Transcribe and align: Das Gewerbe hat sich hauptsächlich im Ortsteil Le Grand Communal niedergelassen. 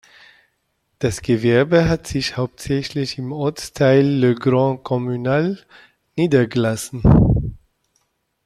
Das 0.97 1.21
Gewerbe 1.21 1.87
hat 1.87 2.07
sich 2.07 2.35
hauptsächlich 2.35 3.19
im 3.19 3.31
Ortsteil 3.31 4.03
Le 4.03 4.33
Grand 4.33 4.83
Communal 4.83 5.63
niedergelassen. 6.15 7.55